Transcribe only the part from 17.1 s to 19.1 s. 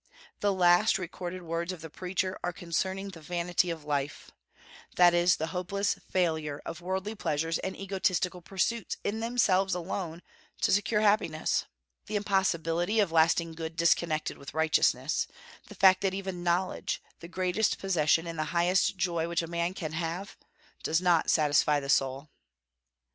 the greatest possession and the highest